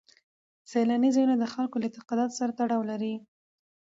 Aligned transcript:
سیلاني 0.71 1.09
ځایونه 1.15 1.35
د 1.39 1.43
خلکو 1.53 1.75
له 1.81 1.85
اعتقاداتو 1.89 2.37
سره 2.39 2.51
تړاو 2.59 2.81
لري. 2.91 3.13